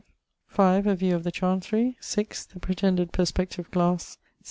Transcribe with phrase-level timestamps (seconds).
[0.57, 1.95] A view of the chancery.
[2.01, 2.45] 6.
[2.47, 4.17] The pretended perspective glasse.